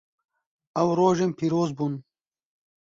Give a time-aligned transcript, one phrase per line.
[0.81, 1.93] Ew rojên pîroz bûn.